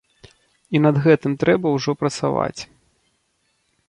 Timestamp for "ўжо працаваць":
1.75-2.61